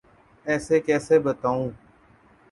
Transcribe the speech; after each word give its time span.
ایسے 0.45 0.79
کیسے 0.85 1.19
بتاؤں؟ 1.25 1.69